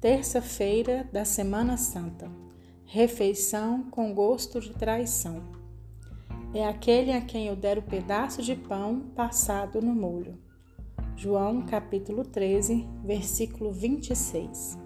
terça-feira 0.00 1.08
da 1.10 1.24
Semana 1.24 1.78
Santa. 1.78 2.30
Refeição 2.84 3.84
com 3.90 4.12
gosto 4.12 4.60
de 4.60 4.74
traição. 4.74 5.42
É 6.54 6.66
aquele 6.66 7.12
a 7.12 7.20
quem 7.20 7.46
eu 7.46 7.56
der 7.56 7.78
o 7.78 7.82
pedaço 7.82 8.42
de 8.42 8.54
pão 8.54 9.00
passado 9.16 9.80
no 9.80 9.94
molho. 9.94 10.38
João 11.16 11.62
capítulo 11.62 12.24
13, 12.24 12.86
versículo 13.02 13.72
26. 13.72 14.85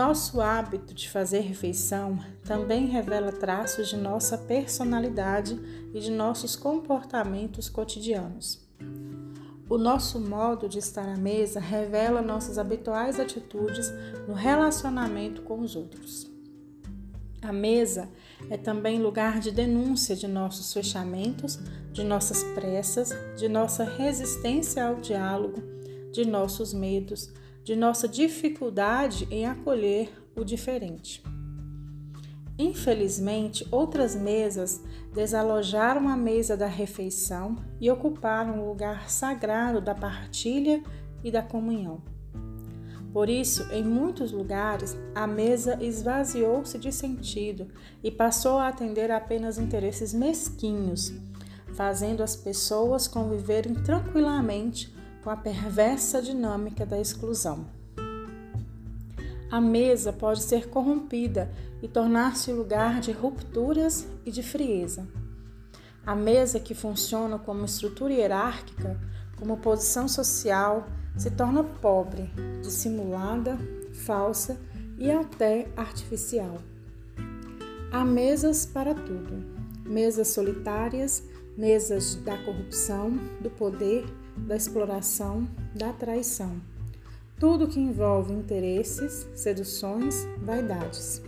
Nosso 0.00 0.40
hábito 0.40 0.94
de 0.94 1.10
fazer 1.10 1.40
refeição 1.40 2.18
também 2.42 2.86
revela 2.86 3.30
traços 3.30 3.90
de 3.90 3.98
nossa 3.98 4.38
personalidade 4.38 5.60
e 5.92 6.00
de 6.00 6.10
nossos 6.10 6.56
comportamentos 6.56 7.68
cotidianos. 7.68 8.66
O 9.68 9.76
nosso 9.76 10.18
modo 10.18 10.70
de 10.70 10.78
estar 10.78 11.06
à 11.06 11.18
mesa 11.18 11.60
revela 11.60 12.22
nossas 12.22 12.56
habituais 12.56 13.20
atitudes 13.20 13.92
no 14.26 14.32
relacionamento 14.32 15.42
com 15.42 15.60
os 15.60 15.76
outros. 15.76 16.26
A 17.42 17.52
mesa 17.52 18.08
é 18.48 18.56
também 18.56 19.02
lugar 19.02 19.38
de 19.38 19.50
denúncia 19.50 20.16
de 20.16 20.26
nossos 20.26 20.72
fechamentos, 20.72 21.58
de 21.92 22.02
nossas 22.02 22.42
pressas, 22.54 23.10
de 23.36 23.50
nossa 23.50 23.84
resistência 23.84 24.82
ao 24.82 24.94
diálogo, 24.94 25.62
de 26.10 26.24
nossos 26.24 26.72
medos, 26.72 27.30
de 27.64 27.76
nossa 27.76 28.08
dificuldade 28.08 29.26
em 29.30 29.46
acolher 29.46 30.10
o 30.34 30.44
diferente. 30.44 31.22
Infelizmente, 32.58 33.66
outras 33.70 34.14
mesas 34.14 34.82
desalojaram 35.14 36.08
a 36.08 36.16
mesa 36.16 36.56
da 36.56 36.66
refeição 36.66 37.56
e 37.80 37.90
ocuparam 37.90 38.60
o 38.60 38.68
lugar 38.68 39.08
sagrado 39.08 39.80
da 39.80 39.94
partilha 39.94 40.82
e 41.24 41.30
da 41.30 41.42
comunhão. 41.42 42.02
Por 43.12 43.28
isso, 43.28 43.66
em 43.72 43.82
muitos 43.82 44.30
lugares, 44.30 44.96
a 45.14 45.26
mesa 45.26 45.82
esvaziou-se 45.82 46.78
de 46.78 46.92
sentido 46.92 47.66
e 48.04 48.10
passou 48.10 48.58
a 48.58 48.68
atender 48.68 49.10
apenas 49.10 49.58
interesses 49.58 50.14
mesquinhos, 50.14 51.12
fazendo 51.74 52.22
as 52.22 52.36
pessoas 52.36 53.08
conviverem 53.08 53.74
tranquilamente 53.74 54.94
com 55.22 55.30
a 55.30 55.36
perversa 55.36 56.22
dinâmica 56.22 56.84
da 56.86 56.98
exclusão. 56.98 57.66
A 59.50 59.60
mesa 59.60 60.12
pode 60.12 60.42
ser 60.42 60.68
corrompida 60.68 61.50
e 61.82 61.88
tornar-se 61.88 62.52
lugar 62.52 63.00
de 63.00 63.10
rupturas 63.10 64.06
e 64.24 64.30
de 64.30 64.42
frieza. 64.42 65.08
A 66.06 66.14
mesa 66.14 66.60
que 66.60 66.74
funciona 66.74 67.38
como 67.38 67.64
estrutura 67.64 68.12
hierárquica, 68.12 69.00
como 69.36 69.56
posição 69.56 70.06
social, 70.06 70.88
se 71.16 71.30
torna 71.30 71.64
pobre, 71.64 72.30
dissimulada, 72.62 73.58
falsa 73.92 74.58
e 74.98 75.10
até 75.10 75.68
artificial. 75.76 76.58
Há 77.90 78.04
mesas 78.04 78.64
para 78.64 78.94
tudo: 78.94 79.44
mesas 79.84 80.28
solitárias, 80.28 81.24
mesas 81.56 82.14
da 82.14 82.38
corrupção, 82.44 83.18
do 83.40 83.50
poder, 83.50 84.06
da 84.36 84.56
exploração, 84.56 85.46
da 85.74 85.92
traição. 85.92 86.60
Tudo 87.38 87.68
que 87.68 87.80
envolve 87.80 88.32
interesses, 88.32 89.26
seduções, 89.34 90.26
vaidades. 90.38 91.22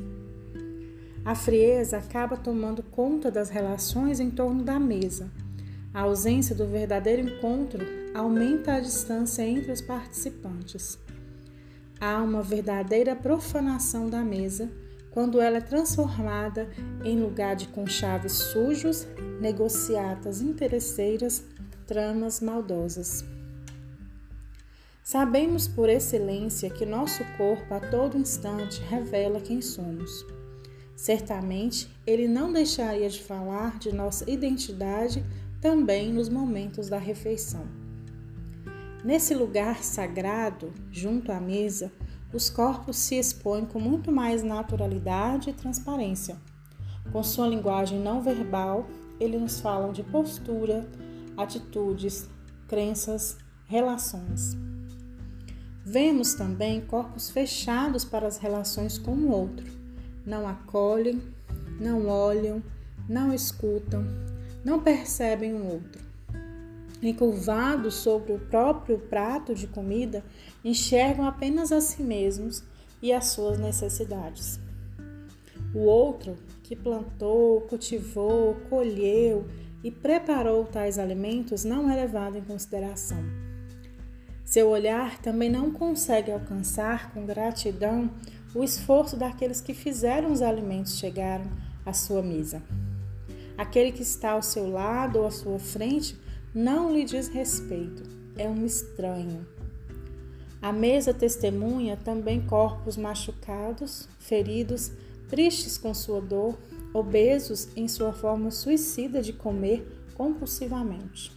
A 1.24 1.34
frieza 1.34 1.98
acaba 1.98 2.36
tomando 2.36 2.82
conta 2.82 3.30
das 3.30 3.48
relações 3.48 4.18
em 4.18 4.30
torno 4.30 4.62
da 4.62 4.78
mesa. 4.78 5.30
A 5.94 6.02
ausência 6.02 6.54
do 6.54 6.66
verdadeiro 6.66 7.22
encontro 7.22 7.84
aumenta 8.14 8.74
a 8.74 8.80
distância 8.80 9.42
entre 9.42 9.70
os 9.70 9.80
participantes. 9.80 10.98
Há 12.00 12.20
uma 12.22 12.42
verdadeira 12.42 13.14
profanação 13.14 14.10
da 14.10 14.22
mesa 14.22 14.68
quando 15.12 15.40
ela 15.40 15.58
é 15.58 15.60
transformada 15.60 16.68
em 17.04 17.20
lugar 17.20 17.54
de 17.54 17.68
conchaves 17.68 18.32
sujos, 18.32 19.06
negociatas 19.40 20.40
interesseiras, 20.40 21.44
tramas 21.86 22.40
maldosas. 22.40 23.24
Sabemos 25.02 25.66
por 25.66 25.88
excelência 25.88 26.70
que 26.70 26.86
nosso 26.86 27.24
corpo 27.36 27.74
a 27.74 27.80
todo 27.80 28.16
instante 28.16 28.80
revela 28.82 29.40
quem 29.40 29.60
somos. 29.60 30.24
Certamente, 30.96 31.90
ele 32.06 32.28
não 32.28 32.52
deixaria 32.52 33.08
de 33.08 33.22
falar 33.22 33.78
de 33.78 33.92
nossa 33.92 34.30
identidade 34.30 35.24
também 35.60 36.12
nos 36.12 36.28
momentos 36.28 36.88
da 36.88 36.98
refeição. 36.98 37.66
Nesse 39.04 39.34
lugar 39.34 39.82
sagrado, 39.82 40.72
junto 40.92 41.32
à 41.32 41.40
mesa, 41.40 41.90
os 42.32 42.48
corpos 42.48 42.96
se 42.96 43.16
expõem 43.16 43.66
com 43.66 43.80
muito 43.80 44.12
mais 44.12 44.42
naturalidade 44.42 45.50
e 45.50 45.52
transparência. 45.52 46.36
Com 47.10 47.22
sua 47.22 47.48
linguagem 47.48 47.98
não 47.98 48.22
verbal, 48.22 48.86
eles 49.18 49.40
nos 49.40 49.60
falam 49.60 49.92
de 49.92 50.02
postura, 50.04 50.88
atitudes, 51.42 52.28
crenças, 52.68 53.36
relações. 53.66 54.56
Vemos 55.84 56.34
também 56.34 56.80
corpos 56.80 57.30
fechados 57.30 58.04
para 58.04 58.26
as 58.26 58.38
relações 58.38 58.98
com 58.98 59.12
o 59.12 59.30
outro. 59.30 59.66
Não 60.24 60.46
acolhem, 60.46 61.20
não 61.80 62.06
olham, 62.06 62.62
não 63.08 63.34
escutam, 63.34 64.04
não 64.64 64.80
percebem 64.80 65.54
o 65.54 65.66
outro. 65.66 66.00
Encurvados 67.02 67.94
sobre 67.94 68.32
o 68.32 68.38
próprio 68.38 68.96
prato 68.96 69.54
de 69.54 69.66
comida, 69.66 70.24
enxergam 70.64 71.26
apenas 71.26 71.72
a 71.72 71.80
si 71.80 72.02
mesmos 72.02 72.62
e 73.02 73.12
as 73.12 73.26
suas 73.26 73.58
necessidades. 73.58 74.60
O 75.74 75.80
outro, 75.80 76.36
que 76.62 76.76
plantou, 76.76 77.62
cultivou, 77.62 78.54
colheu 78.70 79.46
e 79.82 79.90
preparou 79.90 80.64
tais 80.64 80.98
alimentos, 80.98 81.64
não 81.64 81.90
é 81.90 81.96
levado 81.96 82.38
em 82.38 82.42
consideração. 82.42 83.22
Seu 84.44 84.68
olhar 84.68 85.18
também 85.18 85.50
não 85.50 85.70
consegue 85.70 86.30
alcançar 86.30 87.12
com 87.12 87.24
gratidão 87.24 88.10
o 88.54 88.62
esforço 88.62 89.16
daqueles 89.16 89.60
que 89.60 89.72
fizeram 89.72 90.30
os 90.30 90.42
alimentos 90.42 90.98
chegarem 90.98 91.50
à 91.86 91.92
sua 91.92 92.22
mesa. 92.22 92.62
Aquele 93.56 93.92
que 93.92 94.02
está 94.02 94.32
ao 94.32 94.42
seu 94.42 94.70
lado 94.70 95.20
ou 95.20 95.26
à 95.26 95.30
sua 95.30 95.58
frente 95.58 96.16
não 96.54 96.92
lhe 96.92 97.04
diz 97.04 97.28
respeito, 97.28 98.02
é 98.36 98.48
um 98.48 98.64
estranho. 98.64 99.46
A 100.60 100.72
mesa 100.72 101.12
testemunha 101.12 101.96
também 101.96 102.40
corpos 102.40 102.96
machucados, 102.96 104.08
feridos, 104.20 104.92
tristes 105.28 105.76
com 105.76 105.92
sua 105.92 106.20
dor, 106.20 106.56
obesos 106.92 107.68
em 107.76 107.88
sua 107.88 108.12
forma 108.12 108.50
suicida 108.50 109.22
de 109.22 109.32
comer 109.32 109.86
compulsivamente. 110.14 111.32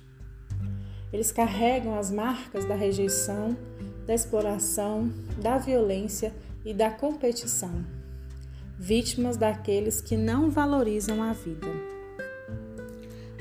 Eles 1.11 1.31
carregam 1.31 1.97
as 1.97 2.11
marcas 2.11 2.65
da 2.65 2.75
rejeição, 2.75 3.55
da 4.05 4.13
exploração, 4.13 5.11
da 5.41 5.57
violência 5.57 6.33
e 6.65 6.73
da 6.73 6.89
competição, 6.91 7.85
vítimas 8.77 9.37
daqueles 9.37 10.01
que 10.01 10.17
não 10.17 10.49
valorizam 10.49 11.23
a 11.23 11.31
vida. 11.31 11.67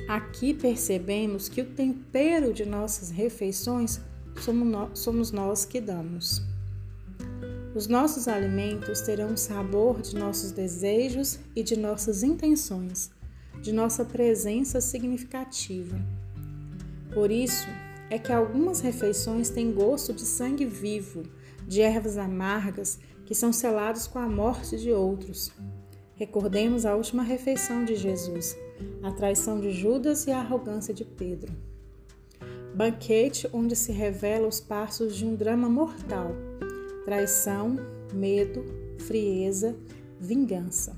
Aqui 0.09 0.53
percebemos 0.53 1.49
que 1.49 1.63
o 1.63 1.67
tempero 1.67 2.53
de 2.53 2.65
nossas 2.65 3.11
refeições 3.11 4.01
somos 4.95 5.31
nós 5.33 5.65
que 5.65 5.81
damos. 5.81 6.54
Os 7.75 7.89
nossos 7.89 8.29
alimentos 8.29 9.01
terão 9.01 9.33
o 9.33 9.37
sabor 9.37 10.01
de 10.01 10.15
nossos 10.15 10.53
desejos 10.53 11.41
e 11.57 11.63
de 11.65 11.77
nossas 11.77 12.23
intenções, 12.23 13.11
de 13.61 13.73
nossa 13.73 14.05
presença 14.05 14.81
significativa. 14.81 15.99
Por 17.13 17.33
isso 17.33 17.67
é 18.09 18.17
que 18.17 18.33
algumas 18.33 18.81
refeições 18.81 19.51
têm 19.51 19.73
gosto 19.73 20.13
de 20.13 20.23
sangue 20.23 20.65
vivo, 20.65 21.25
de 21.67 21.81
ervas 21.81 22.17
amargas 22.17 23.01
que 23.27 23.35
são 23.35 23.53
selados 23.53 24.07
com 24.07 24.21
a 24.21 24.29
morte 24.29 24.79
de 24.79 24.93
outros. 24.93 25.51
Recordemos 26.15 26.87
a 26.87 26.95
última 26.95 27.25
refeição 27.25 27.85
de 27.85 27.97
Jesus, 27.97 28.57
a 29.03 29.11
traição 29.11 29.59
de 29.59 29.73
Judas 29.73 30.29
e 30.29 30.31
a 30.31 30.39
arrogância 30.39 30.95
de 30.95 31.05
Pedro. 31.05 31.53
Banquete 32.73 33.49
onde 33.53 33.75
se 33.75 33.91
revela 33.91 34.47
os 34.47 34.61
passos 34.61 35.17
de 35.17 35.27
um 35.27 35.35
drama 35.35 35.69
mortal 35.69 36.31
traição, 37.05 37.77
medo, 38.13 38.65
frieza, 38.99 39.77
vingança. 40.21 40.97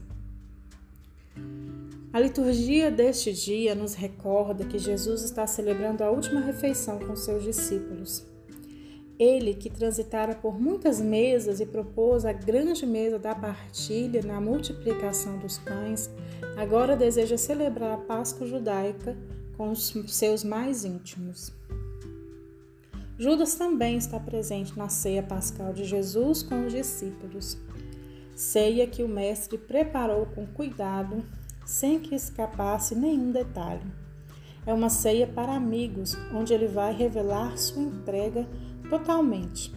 A 2.13 2.21
liturgia 2.21 2.91
deste 2.91 3.33
dia 3.33 3.75
nos 3.75 3.95
recorda 3.95 4.65
que 4.65 4.79
Jesus 4.79 5.23
está 5.23 5.47
celebrando 5.47 6.03
a 6.03 6.11
última 6.11 6.41
refeição 6.41 6.99
com 6.99 7.15
seus 7.15 7.43
discípulos. 7.43 8.25
Ele 9.19 9.55
que 9.55 9.69
transitara 9.69 10.35
por 10.35 10.61
muitas 10.61 11.01
mesas 11.01 11.61
e 11.61 11.67
propôs 11.67 12.25
a 12.25 12.33
grande 12.33 12.87
mesa 12.87 13.19
da 13.19 13.35
partilha 13.35 14.23
na 14.23 14.41
multiplicação 14.41 15.39
dos 15.39 15.59
pães, 15.59 16.11
agora 16.57 16.97
deseja 16.97 17.37
celebrar 17.37 17.93
a 17.93 17.99
Páscoa 17.99 18.47
judaica 18.47 19.17
com 19.57 19.71
os 19.71 19.95
seus 20.09 20.45
mais 20.45 20.85
íntimos. 20.85 21.53
Judas 23.19 23.55
também 23.55 23.97
está 23.97 24.21
presente 24.21 24.77
na 24.77 24.89
ceia 24.89 25.23
pascal 25.23 25.73
de 25.73 25.85
Jesus 25.85 26.43
com 26.43 26.67
os 26.67 26.73
discípulos. 26.73 27.57
Ceia 28.35 28.87
que 28.87 29.03
o 29.03 29.09
Mestre 29.09 29.57
preparou 29.57 30.27
com 30.27 30.47
cuidado, 30.47 31.25
sem 31.65 31.99
que 31.99 32.15
escapasse 32.15 32.95
nenhum 32.95 33.33
detalhe. 33.33 33.91
É 34.67 34.75
uma 34.75 34.91
ceia 34.91 35.27
para 35.27 35.55
amigos, 35.55 36.15
onde 36.35 36.53
ele 36.53 36.67
vai 36.67 36.93
revelar 36.93 37.57
sua 37.57 37.83
entrega 37.83 38.47
totalmente. 38.91 39.73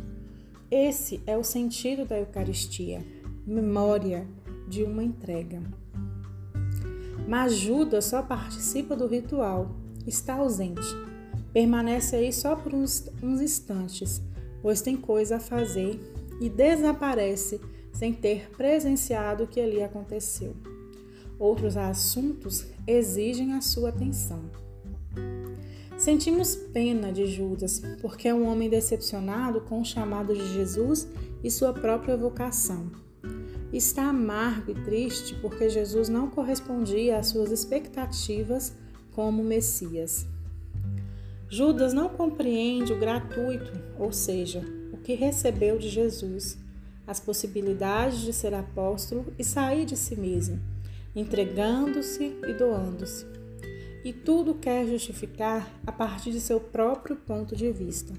Esse 0.70 1.22
é 1.26 1.38
o 1.38 1.44
sentido 1.44 2.06
da 2.06 2.20
Eucaristia, 2.20 3.06
memória 3.48 4.28
de 4.68 4.84
uma 4.84 5.04
entrega. 5.04 5.62
Mas 7.28 7.54
Judas 7.54 8.06
só 8.06 8.22
participa 8.22 8.96
do 8.96 9.08
ritual, 9.08 9.76
está 10.06 10.36
ausente. 10.36 11.09
Permanece 11.54 12.16
aí 12.16 12.32
só 12.32 12.56
por 12.56 12.74
uns, 12.74 13.10
uns 13.22 13.42
instantes, 13.42 14.22
pois 14.62 14.82
tem 14.82 14.96
coisa 14.96 15.38
a 15.38 15.40
fazer 15.40 16.00
e 16.40 16.50
desaparece 16.50 17.60
sem 17.92 18.14
ter 18.14 18.50
presenciado 18.52 19.44
o 19.44 19.48
que 19.48 19.60
ali 19.60 19.84
aconteceu. 19.84 20.56
Outros 21.38 21.76
assuntos 21.78 22.68
exigem 22.86 23.54
a 23.54 23.62
sua 23.62 23.90
atenção. 23.90 24.50
Sentimos 25.98 26.56
pena 26.56 27.12
de 27.12 27.26
Judas, 27.26 27.82
porque 28.02 28.30
é 28.30 28.34
um 28.34 28.48
homem 28.48 28.70
decepcionado 28.70 29.60
com 29.62 29.82
o 29.82 29.86
chamado 29.86 30.34
de 30.34 30.54
Jesus 30.54 31.08
e 31.44 31.52
sua 31.52 31.74
própria 31.74 32.16
vocação. 32.16 32.90
Está 33.74 34.10
amargo 34.10 34.72
e 34.72 34.76
triste 34.76 35.36
porque 35.36 35.70
Jesus 35.70 36.08
não 36.10 36.30
correspondia 36.30 37.18
às 37.18 37.28
suas 37.28 37.52
expectativas 37.52 38.74
como 39.12 39.44
Messias. 39.44 40.26
Judas 41.50 41.94
não 41.94 42.10
compreende 42.10 42.94
o 42.94 43.00
gratuito, 43.00 43.72
ou 43.98 44.12
seja, 44.12 44.62
o 44.94 44.98
que 44.98 45.14
recebeu 45.16 45.78
de 45.78 45.90
Jesus, 45.90 46.58
as 47.08 47.20
possibilidades 47.20 48.20
de 48.20 48.32
ser 48.32 48.54
apóstolo 48.54 49.34
e 49.38 49.44
sair 49.44 49.86
de 49.86 49.98
si 49.98 50.16
mesmo, 50.16 50.60
entregando-se 51.16 52.38
e 52.48 52.54
doando-se 52.54 53.26
e 54.04 54.14
tudo 54.14 54.56
quer 54.56 54.88
justificar 54.88 55.72
a 55.86 55.92
partir 55.92 56.32
de 56.32 56.40
seu 56.40 56.60
próprio 56.60 57.16
ponto 57.16 57.56
de 57.56 57.72
vista. 57.72 58.14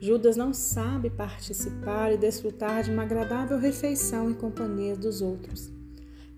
Judas 0.00 0.36
não 0.36 0.52
sabe 0.52 1.08
participar 1.08 2.12
e 2.12 2.18
desfrutar 2.18 2.82
de 2.82 2.90
uma 2.90 3.04
agradável 3.04 3.58
refeição 3.58 4.30
em 4.30 4.34
companhia 4.34 4.96
dos 4.96 5.22
outros. 5.22 5.70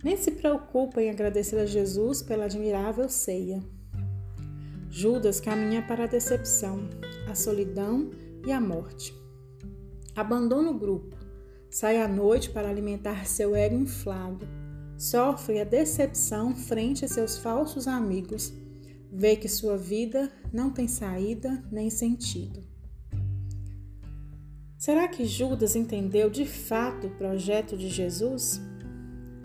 Nem 0.05 0.17
se 0.17 0.31
preocupa 0.31 1.03
em 1.03 1.11
agradecer 1.11 1.59
a 1.59 1.67
Jesus 1.67 2.23
pela 2.23 2.45
admirável 2.45 3.09
ceia. 3.09 3.63
Judas 4.97 5.41
caminha 5.41 5.83
para 5.83 6.05
a 6.05 6.07
decepção, 6.07 6.89
a 7.29 7.35
solidão 7.35 8.11
e 8.47 8.51
a 8.51 8.59
morte. 8.59 9.15
Abandona 10.15 10.71
o 10.71 10.79
grupo, 10.79 11.15
sai 11.69 12.01
à 12.01 12.09
noite 12.09 12.49
para 12.49 12.71
alimentar 12.71 13.27
seu 13.27 13.55
ego 13.55 13.77
inflado 13.77 14.49
Sofre 14.97 15.61
a 15.61 15.65
decepção 15.65 16.57
frente 16.57 17.05
a 17.05 17.09
seus 17.09 17.37
falsos 17.37 17.87
amigos, 17.87 18.51
vê 19.13 19.37
que 19.37 19.51
sua 19.51 19.77
vida 19.77 20.33
não 20.51 20.71
tem 20.71 20.89
saída 20.89 21.63
nem 21.71 21.91
sentido. 21.91 22.65
Será 24.79 25.07
que 25.09 25.27
Judas 25.27 25.77
entendeu 25.77 26.31
de 26.31 26.47
fato 26.47 27.09
o 27.09 27.17
projeto 27.17 27.77
de 27.77 27.91
Jesus? 27.91 28.59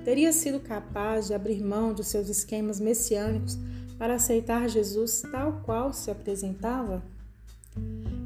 Teria 0.06 0.32
sido 0.32 0.62
capaz 0.62 1.28
de 1.28 1.34
abrir 1.34 1.62
mão 1.62 1.94
de 1.94 2.06
seus 2.06 2.30
esquemas 2.30 2.80
messiânicos 2.80 3.60
para 4.02 4.16
aceitar 4.16 4.68
Jesus 4.68 5.22
tal 5.32 5.62
qual 5.64 5.94
se 5.94 6.10
apresentava? 6.10 7.04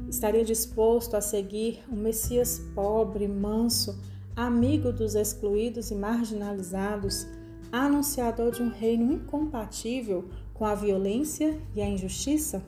Estaria 0.08 0.42
disposto 0.42 1.14
a 1.14 1.20
seguir 1.20 1.84
o 1.90 1.94
Messias 1.94 2.58
pobre, 2.74 3.28
manso, 3.28 3.94
amigo 4.34 4.90
dos 4.90 5.14
excluídos 5.14 5.90
e 5.90 5.94
marginalizados, 5.94 7.26
anunciador 7.70 8.52
de 8.52 8.62
um 8.62 8.70
reino 8.70 9.12
incompatível 9.12 10.24
com 10.54 10.64
a 10.64 10.74
violência 10.74 11.60
e 11.74 11.82
a 11.82 11.86
injustiça? 11.86 12.62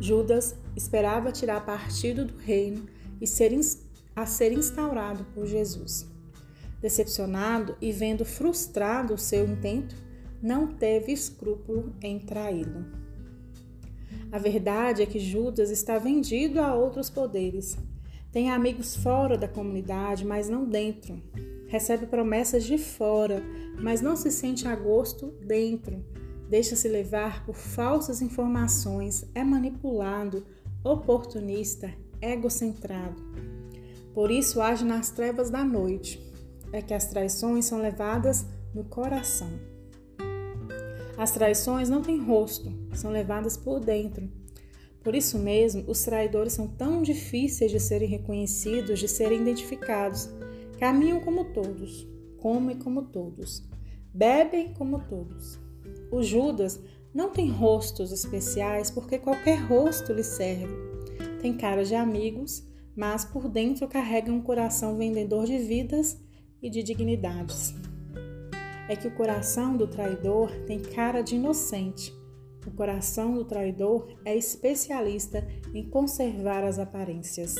Judas 0.00 0.56
esperava 0.74 1.30
tirar 1.30 1.66
partido 1.66 2.24
do 2.24 2.38
reino 2.38 2.86
e 3.20 3.26
ser, 3.26 3.52
a 4.16 4.24
ser 4.24 4.50
instaurado 4.50 5.26
por 5.34 5.46
Jesus. 5.46 6.06
Decepcionado 6.80 7.76
e 7.82 7.92
vendo 7.92 8.24
frustrado 8.24 9.12
o 9.12 9.18
seu 9.18 9.46
intento, 9.46 10.07
não 10.42 10.66
teve 10.66 11.12
escrúpulo 11.12 11.94
em 12.02 12.18
traí-lo. 12.18 12.84
A 14.30 14.38
verdade 14.38 15.02
é 15.02 15.06
que 15.06 15.18
Judas 15.18 15.70
está 15.70 15.98
vendido 15.98 16.60
a 16.60 16.74
outros 16.74 17.08
poderes 17.08 17.76
tem 18.30 18.50
amigos 18.50 18.94
fora 18.94 19.38
da 19.38 19.48
comunidade, 19.48 20.24
mas 20.24 20.48
não 20.48 20.66
dentro. 20.66 21.20
Recebe 21.66 22.06
promessas 22.06 22.64
de 22.64 22.76
fora, 22.76 23.42
mas 23.80 24.00
não 24.00 24.16
se 24.16 24.30
sente 24.30 24.68
a 24.68 24.76
gosto 24.76 25.28
dentro. 25.44 26.04
Deixa-se 26.48 26.88
levar 26.88 27.44
por 27.44 27.54
falsas 27.54 28.20
informações, 28.20 29.24
é 29.34 29.42
manipulado, 29.42 30.46
oportunista, 30.84 31.92
egocentrado. 32.20 33.20
Por 34.14 34.30
isso 34.30 34.60
age 34.60 34.84
nas 34.84 35.10
trevas 35.10 35.50
da 35.50 35.64
noite. 35.64 36.22
É 36.70 36.82
que 36.82 36.92
as 36.92 37.06
traições 37.06 37.64
são 37.64 37.80
levadas 37.80 38.46
no 38.74 38.84
coração. 38.84 39.50
As 41.18 41.32
traições 41.32 41.90
não 41.90 42.00
têm 42.00 42.16
rosto, 42.16 42.72
são 42.94 43.10
levadas 43.10 43.56
por 43.56 43.80
dentro. 43.80 44.30
Por 45.02 45.16
isso 45.16 45.36
mesmo, 45.36 45.82
os 45.88 46.04
traidores 46.04 46.52
são 46.52 46.68
tão 46.68 47.02
difíceis 47.02 47.72
de 47.72 47.80
serem 47.80 48.08
reconhecidos, 48.08 49.00
de 49.00 49.08
serem 49.08 49.40
identificados. 49.40 50.28
Caminham 50.78 51.18
como 51.18 51.46
todos, 51.46 52.06
comem 52.36 52.78
como 52.78 53.02
todos, 53.02 53.64
bebem 54.14 54.72
como 54.74 55.00
todos. 55.08 55.58
O 56.12 56.22
Judas 56.22 56.80
não 57.12 57.30
tem 57.30 57.50
rostos 57.50 58.12
especiais 58.12 58.88
porque 58.88 59.18
qualquer 59.18 59.56
rosto 59.56 60.12
lhe 60.12 60.22
serve. 60.22 60.72
Tem 61.42 61.52
cara 61.56 61.84
de 61.84 61.96
amigos, 61.96 62.64
mas 62.94 63.24
por 63.24 63.48
dentro 63.48 63.88
carrega 63.88 64.30
um 64.30 64.40
coração 64.40 64.96
vendedor 64.96 65.46
de 65.46 65.58
vidas 65.58 66.16
e 66.62 66.70
de 66.70 66.80
dignidades. 66.80 67.74
É 68.88 68.96
que 68.96 69.06
o 69.06 69.14
coração 69.14 69.76
do 69.76 69.86
traidor 69.86 70.50
tem 70.66 70.80
cara 70.80 71.20
de 71.20 71.36
inocente, 71.36 72.12
o 72.68 72.70
coração 72.70 73.34
do 73.34 73.44
traidor 73.44 74.08
é 74.24 74.36
especialista 74.36 75.46
em 75.72 75.88
conservar 75.88 76.64
as 76.64 76.78
aparências. 76.78 77.54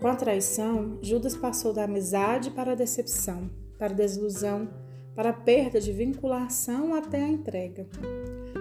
Com 0.00 0.06
a 0.06 0.14
traição, 0.14 0.98
Judas 1.02 1.34
passou 1.34 1.72
da 1.72 1.82
amizade 1.82 2.52
para 2.52 2.72
a 2.72 2.76
decepção, 2.76 3.50
para 3.76 3.92
a 3.92 3.96
desilusão, 3.96 4.68
para 5.12 5.30
a 5.30 5.32
perda 5.32 5.80
de 5.80 5.92
vinculação 5.92 6.94
até 6.94 7.20
a 7.20 7.28
entrega. 7.28 7.88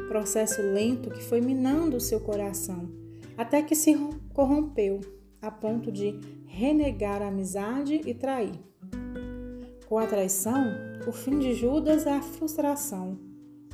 Processo 0.07 0.63
lento 0.63 1.11
que 1.11 1.23
foi 1.23 1.41
minando 1.41 1.97
o 1.97 2.01
seu 2.01 2.19
coração, 2.19 2.89
até 3.37 3.61
que 3.61 3.75
se 3.75 3.95
corrompeu, 4.33 5.01
a 5.39 5.51
ponto 5.51 5.91
de 5.91 6.19
renegar 6.47 7.21
a 7.21 7.27
amizade 7.27 8.01
e 8.03 8.15
trair. 8.15 8.59
Com 9.87 9.99
a 9.99 10.07
traição, 10.07 10.86
o 11.07 11.11
fim 11.13 11.39
de 11.39 11.53
Judas 11.53 12.05
é 12.05 12.11
a 12.11 12.21
frustração, 12.21 13.17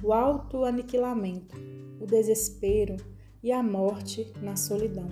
o 0.04 0.14
autoaniquilamento, 0.14 1.56
o 2.00 2.06
desespero 2.06 2.96
e 3.42 3.52
a 3.52 3.64
morte 3.64 4.32
na 4.40 4.56
solidão. 4.56 5.10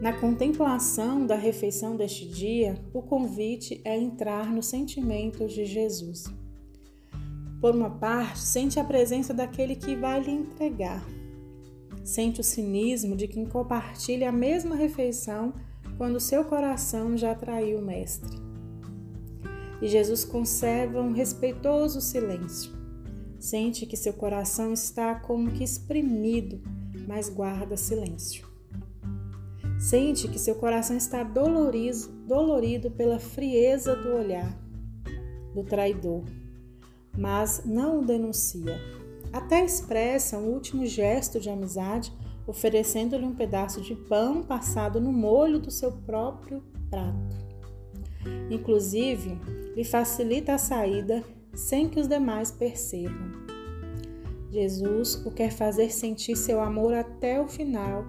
Na 0.00 0.18
contemplação 0.18 1.26
da 1.26 1.34
refeição 1.34 1.94
deste 1.94 2.26
dia, 2.26 2.82
o 2.94 3.02
convite 3.02 3.82
é 3.84 3.98
entrar 3.98 4.50
no 4.50 4.62
sentimento 4.62 5.46
de 5.46 5.66
Jesus. 5.66 6.24
Por 7.60 7.74
uma 7.74 7.90
parte, 7.90 8.38
sente 8.38 8.80
a 8.80 8.84
presença 8.84 9.34
daquele 9.34 9.76
que 9.76 9.94
vai 9.94 10.22
lhe 10.22 10.30
entregar. 10.30 11.04
Sente 12.02 12.40
o 12.40 12.44
cinismo 12.44 13.14
de 13.14 13.28
quem 13.28 13.44
compartilha 13.44 14.30
a 14.30 14.32
mesma 14.32 14.74
refeição 14.74 15.52
quando 15.98 16.18
seu 16.18 16.44
coração 16.44 17.14
já 17.14 17.34
traiu 17.34 17.80
o 17.80 17.82
Mestre 17.82 18.47
e 19.80 19.88
Jesus 19.88 20.24
conserva 20.24 21.00
um 21.00 21.12
respeitoso 21.12 22.00
silêncio. 22.00 22.72
Sente 23.38 23.86
que 23.86 23.96
seu 23.96 24.12
coração 24.12 24.72
está 24.72 25.14
como 25.14 25.50
que 25.50 25.62
exprimido, 25.62 26.60
mas 27.06 27.28
guarda 27.28 27.76
silêncio. 27.76 28.46
Sente 29.78 30.26
que 30.26 30.38
seu 30.38 30.56
coração 30.56 30.96
está 30.96 31.22
dolorido, 31.22 32.08
dolorido 32.26 32.90
pela 32.90 33.18
frieza 33.18 33.94
do 33.94 34.14
olhar 34.14 34.58
do 35.54 35.62
traidor, 35.62 36.24
mas 37.16 37.62
não 37.64 38.00
o 38.00 38.04
denuncia. 38.04 38.76
Até 39.32 39.64
expressa 39.64 40.38
um 40.38 40.48
último 40.48 40.84
gesto 40.86 41.38
de 41.38 41.48
amizade 41.48 42.12
oferecendo-lhe 42.48 43.26
um 43.26 43.34
pedaço 43.34 43.82
de 43.82 43.94
pão 43.94 44.42
passado 44.42 44.98
no 44.98 45.12
molho 45.12 45.58
do 45.58 45.70
seu 45.70 45.92
próprio 45.92 46.62
prato. 46.90 47.47
Inclusive, 48.50 49.38
lhe 49.76 49.84
facilita 49.84 50.54
a 50.54 50.58
saída 50.58 51.22
sem 51.54 51.88
que 51.88 52.00
os 52.00 52.08
demais 52.08 52.50
percebam. 52.50 53.32
Jesus 54.50 55.14
o 55.26 55.30
quer 55.30 55.52
fazer 55.52 55.90
sentir 55.90 56.36
seu 56.36 56.60
amor 56.60 56.94
até 56.94 57.40
o 57.40 57.48
final 57.48 58.04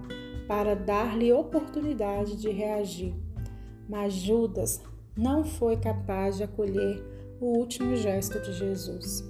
para 0.47 0.73
dar-lhe 0.73 1.31
oportunidade 1.31 2.37
de 2.37 2.49
reagir. 2.49 3.13
Mas 3.87 4.13
Judas 4.13 4.81
não 5.15 5.43
foi 5.43 5.77
capaz 5.77 6.37
de 6.37 6.43
acolher 6.43 7.03
o 7.41 7.57
último 7.57 7.95
gesto 7.95 8.39
de 8.41 8.53
Jesus. 8.53 9.23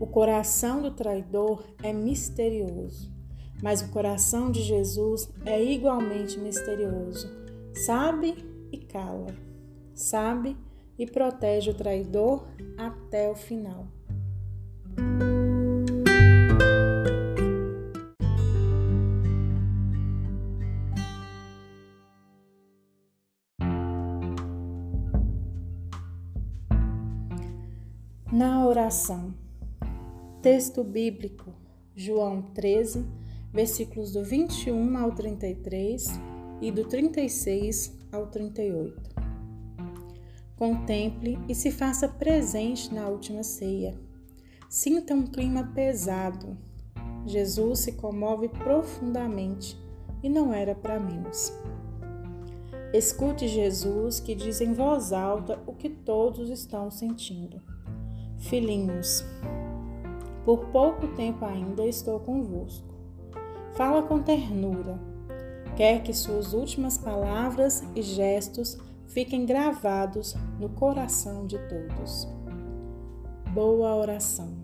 O 0.00 0.06
coração 0.06 0.82
do 0.82 0.90
traidor 0.90 1.62
é 1.82 1.92
misterioso, 1.92 3.12
mas 3.62 3.82
o 3.82 3.88
coração 3.90 4.50
de 4.50 4.62
Jesus 4.62 5.30
é 5.46 5.62
igualmente 5.62 6.38
misterioso. 6.40 7.30
Sabe 7.72 8.34
cala, 8.92 9.34
sabe 9.94 10.56
e 10.98 11.06
protege 11.06 11.70
o 11.70 11.74
traidor 11.74 12.46
até 12.76 13.30
o 13.30 13.34
final. 13.34 13.86
Na 28.30 28.66
oração. 28.66 29.34
Texto 30.40 30.82
bíblico, 30.82 31.52
João 31.94 32.42
13, 32.42 33.06
versículos 33.52 34.12
do 34.12 34.24
21 34.24 34.96
ao 34.96 35.12
33 35.12 36.31
e 36.62 36.70
do 36.70 36.84
36 36.84 37.92
ao 38.12 38.28
38. 38.28 39.10
Contemple 40.56 41.36
e 41.48 41.56
se 41.56 41.72
faça 41.72 42.08
presente 42.08 42.94
na 42.94 43.08
última 43.08 43.42
ceia. 43.42 43.98
Sinta 44.68 45.12
um 45.12 45.26
clima 45.26 45.72
pesado. 45.74 46.56
Jesus 47.26 47.80
se 47.80 47.92
comove 47.92 48.48
profundamente 48.48 49.76
e 50.22 50.28
não 50.28 50.54
era 50.54 50.72
para 50.72 51.00
menos. 51.00 51.52
Escute 52.94 53.48
Jesus 53.48 54.20
que 54.20 54.34
diz 54.34 54.60
em 54.60 54.72
voz 54.72 55.12
alta 55.12 55.60
o 55.66 55.72
que 55.72 55.90
todos 55.90 56.48
estão 56.48 56.92
sentindo. 56.92 57.60
Filhinhos, 58.38 59.24
por 60.44 60.66
pouco 60.66 61.08
tempo 61.08 61.44
ainda 61.44 61.84
estou 61.84 62.20
convosco. 62.20 62.94
Fala 63.74 64.02
com 64.02 64.22
ternura. 64.22 65.11
Quer 65.76 66.02
que 66.02 66.12
suas 66.12 66.52
últimas 66.52 66.98
palavras 66.98 67.82
e 67.94 68.02
gestos 68.02 68.78
fiquem 69.08 69.46
gravados 69.46 70.34
no 70.58 70.68
coração 70.68 71.46
de 71.46 71.58
todos. 71.68 72.28
Boa 73.52 73.94
oração. 73.94 74.61